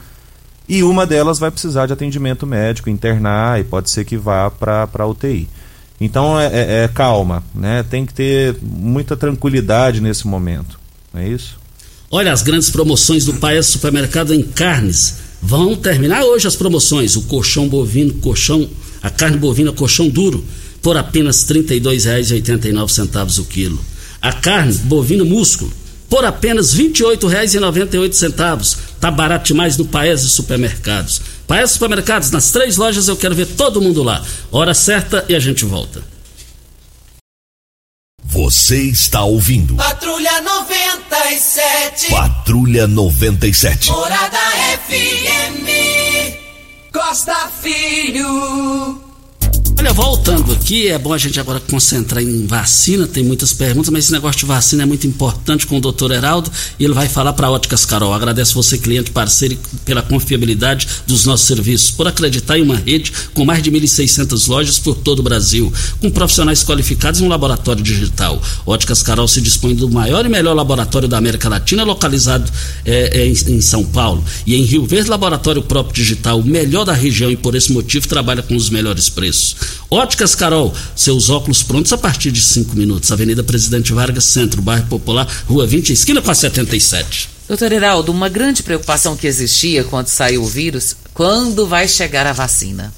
[0.69, 5.07] e uma delas vai precisar de atendimento médico, internar e pode ser que vá para
[5.07, 5.49] UTI.
[6.01, 7.83] Então é, é, é, calma, né?
[7.83, 10.79] Tem que ter muita tranquilidade nesse momento,
[11.13, 11.59] não é isso?
[12.11, 17.17] Olha, as grandes promoções do Paes Supermercado em carnes vão terminar hoje as promoções.
[17.17, 18.69] O colchão bovino, colchão,
[19.03, 20.45] a carne bovina, colchão duro,
[20.81, 23.79] por apenas R$ 32,89 o quilo.
[24.23, 25.71] A carne bovino músculo
[26.09, 28.79] por apenas R$ 28,98.
[29.01, 31.21] Tá barato demais no Paese Supermercados.
[31.47, 34.25] Paese Supermercados, nas três lojas eu quero ver todo mundo lá.
[34.51, 36.03] Hora certa e a gente volta.
[38.25, 39.75] Você está ouvindo.
[39.77, 42.11] Patrulha 97.
[42.11, 43.91] Patrulha 97.
[43.91, 44.39] Morada
[44.87, 45.67] FM.
[46.93, 49.08] Costa Filho.
[49.79, 54.05] Olha, voltando aqui, é bom a gente agora concentrar em vacina, tem muitas perguntas, mas
[54.05, 56.51] esse negócio de vacina é muito importante com o doutor Heraldo
[56.81, 58.13] e ele vai falar para Óticas Carol.
[58.13, 63.45] Agradeço você, cliente parceiro, pela confiabilidade dos nossos serviços, por acreditar em uma rede com
[63.45, 68.43] mais de 1.600 lojas por todo o Brasil, com profissionais qualificados e um laboratório digital.
[68.67, 72.51] Óticas Carol se dispõe do maior e melhor laboratório da América Latina, localizado
[72.85, 74.25] é, é, em, em São Paulo.
[74.45, 78.09] E em Rio Verde, laboratório próprio digital, o melhor da região e por esse motivo
[78.09, 79.68] trabalha com os melhores preços.
[79.91, 83.11] Óticas Carol, seus óculos prontos a partir de 5 minutos.
[83.11, 87.31] Avenida Presidente Vargas, Centro, Bairro Popular, Rua 20, esquina com a 77.
[87.49, 92.33] Doutor Heraldo, uma grande preocupação que existia quando saiu o vírus, quando vai chegar a
[92.33, 92.93] vacina?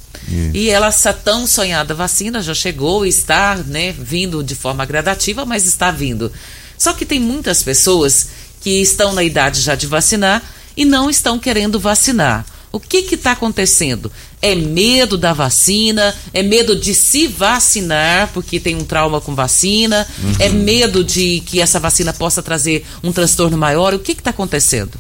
[0.55, 5.45] E ela, essa tão sonhada vacina já chegou e está né, vindo de forma gradativa,
[5.45, 6.31] mas está vindo.
[6.79, 8.29] Só que tem muitas pessoas
[8.61, 10.43] que estão na idade já de vacinar
[10.77, 12.47] e não estão querendo vacinar.
[12.73, 14.13] O que está acontecendo?
[14.43, 16.15] É medo da vacina?
[16.33, 20.07] É medo de se vacinar porque tem um trauma com vacina?
[20.23, 20.33] Uhum.
[20.39, 23.93] É medo de que essa vacina possa trazer um transtorno maior?
[23.93, 24.93] O que está acontecendo?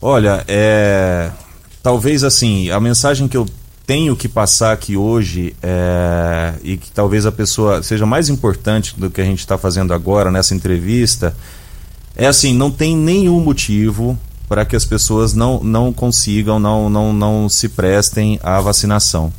[0.00, 1.30] Olha, é...
[1.82, 3.46] talvez assim, a mensagem que eu
[3.86, 6.54] tenho que passar aqui hoje é...
[6.62, 10.30] e que talvez a pessoa seja mais importante do que a gente está fazendo agora
[10.30, 11.34] nessa entrevista
[12.16, 14.18] é assim, não tem nenhum motivo
[14.50, 19.32] para que as pessoas não, não consigam, não, não, não se prestem à vacinação.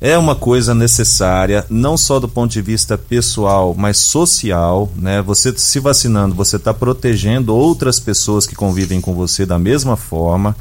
[0.00, 4.88] É uma coisa necessária, não só do ponto de vista pessoal, mas social.
[4.94, 5.20] Né?
[5.22, 10.54] Você se vacinando, você está protegendo outras pessoas que convivem com você da mesma forma.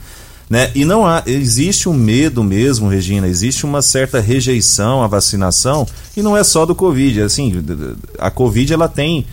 [0.50, 0.72] Né?
[0.74, 5.86] E não há, existe um medo mesmo, Regina, existe uma certa rejeição à vacinação,
[6.18, 7.22] e não é só do Covid.
[7.22, 7.64] Assim,
[8.18, 9.24] a Covid ela tem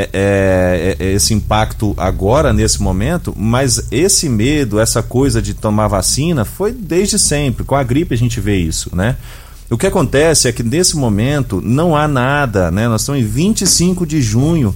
[0.00, 5.88] é, é, é, esse impacto agora, nesse momento, mas esse medo, essa coisa de tomar
[5.88, 7.64] vacina, foi desde sempre.
[7.64, 9.16] Com a gripe a gente vê isso, né?
[9.68, 12.86] O que acontece é que nesse momento não há nada, né?
[12.86, 14.72] Nós estamos em 25 de junho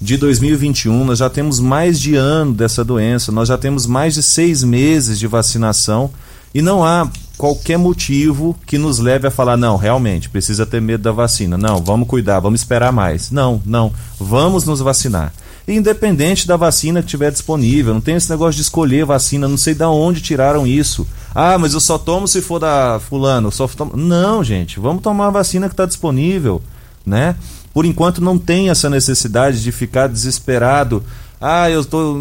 [0.00, 4.22] de 2021, nós já temos mais de ano dessa doença, nós já temos mais de
[4.22, 6.12] seis meses de vacinação
[6.54, 7.10] e não há
[7.40, 11.56] qualquer motivo que nos leve a falar, não, realmente, precisa ter medo da vacina.
[11.56, 13.30] Não, vamos cuidar, vamos esperar mais.
[13.30, 15.32] Não, não, vamos nos vacinar.
[15.66, 19.72] Independente da vacina que estiver disponível, não tem esse negócio de escolher vacina, não sei
[19.72, 21.08] de onde tiraram isso.
[21.34, 23.96] Ah, mas eu só tomo se for da fulano, só tomo...
[23.96, 26.60] Não, gente, vamos tomar a vacina que está disponível,
[27.06, 27.36] né?
[27.72, 31.02] Por enquanto não tem essa necessidade de ficar desesperado
[31.40, 32.16] ah, eu, tô,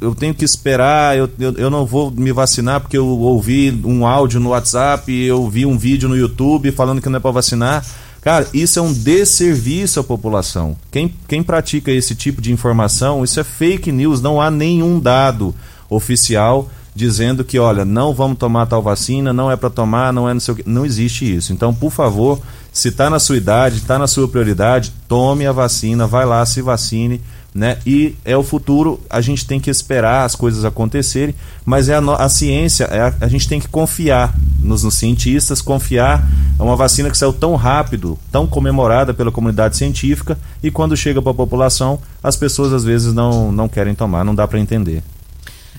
[0.00, 4.04] eu tenho que esperar, eu, eu, eu, não vou me vacinar porque eu ouvi um
[4.04, 7.86] áudio no WhatsApp, eu vi um vídeo no YouTube falando que não é para vacinar.
[8.20, 10.76] Cara, isso é um desserviço à população.
[10.90, 15.54] Quem, quem pratica esse tipo de informação, isso é fake news, não há nenhum dado
[15.88, 20.34] oficial dizendo que, olha, não vamos tomar tal vacina, não é para tomar, não é
[20.34, 20.68] não sei o que.
[20.68, 21.52] Não existe isso.
[21.52, 22.40] Então, por favor,
[22.72, 26.60] se está na sua idade, está na sua prioridade, tome a vacina, vai lá, se
[26.60, 27.20] vacine
[27.54, 27.78] né?
[27.86, 31.34] E é o futuro, a gente tem que esperar as coisas acontecerem,
[31.64, 35.60] mas é a, a ciência, é a, a, gente tem que confiar nos, nos cientistas,
[35.60, 36.28] confiar
[36.58, 41.22] é uma vacina que saiu tão rápido, tão comemorada pela comunidade científica, e quando chega
[41.22, 45.02] para a população, as pessoas às vezes não, não querem tomar, não dá para entender.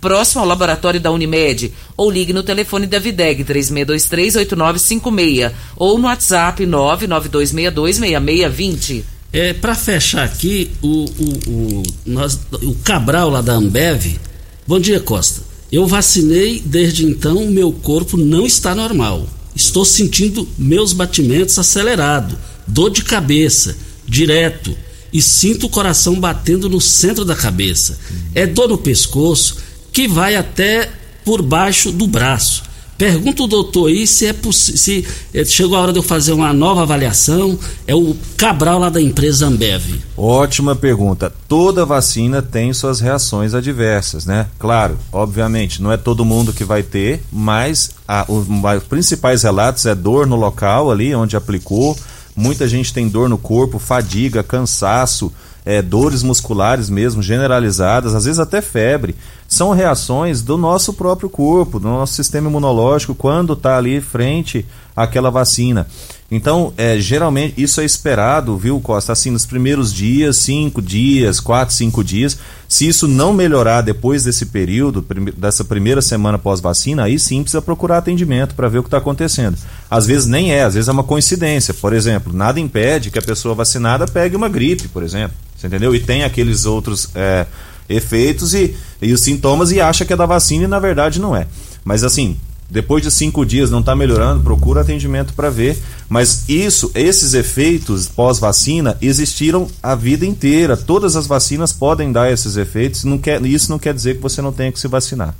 [0.00, 6.64] próximo ao laboratório da Unimed, ou ligue no telefone da Videg 3623-8956 ou no WhatsApp
[6.64, 9.02] 992626620.
[9.32, 14.18] É, para fechar aqui, o, o, o, nós, o Cabral lá da Ambev.
[14.66, 15.42] Bom dia, Costa.
[15.70, 19.28] Eu vacinei, desde então meu corpo não está normal.
[19.54, 23.76] Estou sentindo meus batimentos acelerados, dor de cabeça,
[24.06, 24.74] direto,
[25.12, 27.98] e sinto o coração batendo no centro da cabeça.
[28.34, 29.56] É dor no pescoço,
[29.98, 30.88] que vai até
[31.24, 32.62] por baixo do braço.
[32.96, 36.52] Pergunta o doutor aí se é se eh, chegou a hora de eu fazer uma
[36.52, 37.58] nova avaliação.
[37.84, 40.00] É o Cabral lá da empresa Ambev.
[40.16, 41.32] Ótima pergunta.
[41.48, 44.46] Toda vacina tem suas reações adversas, né?
[44.56, 48.46] Claro, obviamente, não é todo mundo que vai ter, mas a, os
[48.84, 51.98] principais relatos é dor no local ali onde aplicou.
[52.36, 55.32] Muita gente tem dor no corpo, fadiga, cansaço,
[55.68, 59.14] é, dores musculares mesmo, generalizadas, às vezes até febre
[59.46, 64.64] são reações do nosso próprio corpo, do nosso sistema imunológico, quando está ali frente
[64.96, 65.86] àquela vacina.
[66.30, 69.12] Então, é, geralmente, isso é esperado, viu, Costa?
[69.12, 72.38] Assim, nos primeiros dias, cinco dias, quatro, cinco dias.
[72.66, 75.04] Se isso não melhorar depois desse período,
[75.36, 79.58] dessa primeira semana pós-vacina, aí sim precisa procurar atendimento para ver o que está acontecendo.
[79.90, 81.74] Às vezes nem é, às vezes é uma coincidência.
[81.74, 85.36] Por exemplo, nada impede que a pessoa vacinada pegue uma gripe, por exemplo.
[85.58, 85.94] Você entendeu?
[85.94, 87.08] E tem aqueles outros.
[87.14, 87.46] É,
[87.88, 91.34] efeitos e, e os sintomas e acha que é da vacina e na verdade não
[91.34, 91.46] é.
[91.82, 92.36] Mas assim,
[92.70, 95.78] depois de cinco dias não está melhorando, procura atendimento para ver.
[96.08, 100.76] Mas isso, esses efeitos pós-vacina existiram a vida inteira.
[100.76, 103.04] Todas as vacinas podem dar esses efeitos.
[103.04, 105.34] Não quer, isso não quer dizer que você não tenha que se vacinar.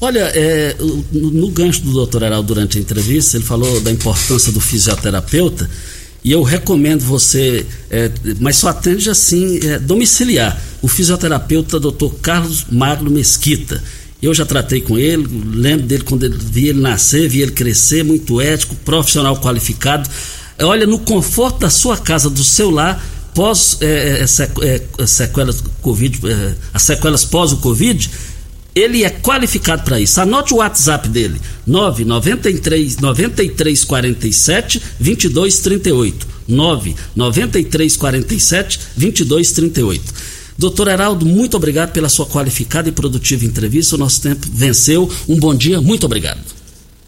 [0.00, 0.76] Olha, é,
[1.12, 5.68] no, gancho do doutor Heraldo durante a entrevista, ele falou da importância do fisioterapeuta.
[6.28, 12.16] E eu recomendo você, é, mas só atende assim, é, domiciliar, o fisioterapeuta Dr.
[12.20, 13.82] Carlos Magno Mesquita.
[14.20, 18.04] Eu já tratei com ele, lembro dele quando ele, vi ele nascer, vi ele crescer,
[18.04, 20.06] muito ético, profissional qualificado.
[20.58, 23.02] É, olha, no conforto da sua casa, do seu lar,
[23.34, 26.20] pós é, é, é sequelas Covid,
[26.74, 28.10] as sequelas pós o Covid,
[28.78, 30.20] ele é qualificado para isso.
[30.20, 36.26] Anote o WhatsApp dele: 993 93 47 22 38.
[36.48, 40.14] 993 47 22 38.
[40.56, 43.94] Doutor Heraldo, muito obrigado pela sua qualificada e produtiva entrevista.
[43.94, 45.08] O nosso tempo venceu.
[45.28, 46.40] Um bom dia, muito obrigado.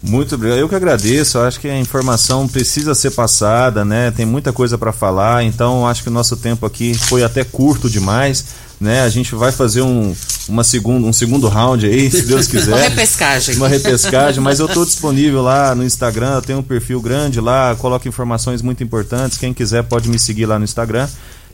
[0.03, 0.59] Muito obrigado.
[0.59, 1.37] Eu que agradeço.
[1.37, 4.11] Eu acho que a informação precisa ser passada, né?
[4.13, 7.91] Tem muita coisa para falar, então acho que o nosso tempo aqui foi até curto
[7.91, 8.45] demais
[8.81, 9.03] né?
[9.03, 10.15] A gente vai fazer um,
[10.49, 12.73] uma segundo, um segundo round aí, se Deus quiser.
[12.73, 13.57] uma repescagem.
[13.57, 18.09] Uma repescagem, mas eu estou disponível lá no Instagram, tenho um perfil grande lá, coloco
[18.09, 19.37] informações muito importantes.
[19.37, 21.07] Quem quiser pode me seguir lá no Instagram.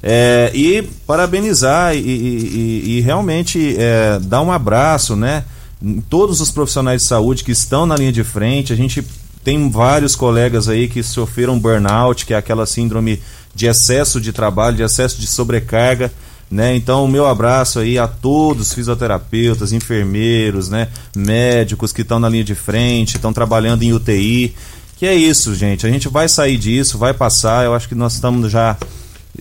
[0.02, 5.44] É, e parabenizar e, e, e realmente é, dar um abraço, né?
[5.82, 8.72] Em todos os profissionais de saúde que estão na linha de frente.
[8.72, 9.04] A gente
[9.42, 13.20] tem vários colegas aí que sofreram burnout, que é aquela síndrome
[13.54, 16.12] de excesso de trabalho, de excesso de sobrecarga.
[16.50, 16.76] Né?
[16.76, 20.88] Então, o meu abraço aí a todos fisioterapeutas, enfermeiros, né?
[21.14, 24.54] médicos que estão na linha de frente, estão trabalhando em UTI.
[24.96, 25.86] Que é isso, gente.
[25.86, 27.64] A gente vai sair disso, vai passar.
[27.64, 28.76] Eu acho que nós estamos já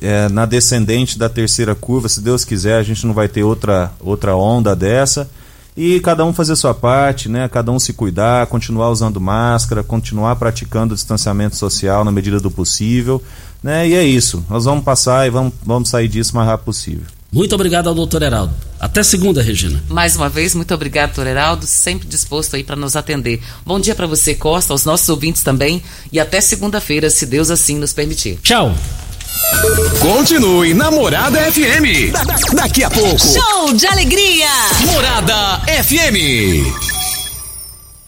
[0.01, 2.09] é, na descendente da terceira curva.
[2.09, 5.29] Se Deus quiser, a gente não vai ter outra, outra onda dessa.
[5.77, 7.49] E cada um fazer sua parte, né?
[7.49, 12.49] Cada um se cuidar, continuar usando máscara, continuar praticando o distanciamento social na medida do
[12.49, 13.21] possível.
[13.61, 13.89] Né?
[13.89, 14.45] E é isso.
[14.49, 17.03] Nós vamos passar e vamos, vamos sair disso o mais rápido possível.
[17.31, 18.53] Muito obrigado ao doutor Heraldo.
[18.79, 19.83] Até segunda, Regina.
[19.89, 23.41] Mais uma vez, muito obrigado, doutor Heraldo, sempre disposto aí para nos atender.
[23.65, 25.83] Bom dia para você, Costa, aos nossos ouvintes também.
[26.13, 28.39] E até segunda-feira, se Deus assim nos permitir.
[28.41, 28.73] Tchau.
[29.99, 32.11] Continue na Morada FM.
[32.11, 32.23] Da
[32.53, 33.17] daqui a pouco.
[33.19, 34.47] Show de alegria.
[34.91, 36.63] Morada FM.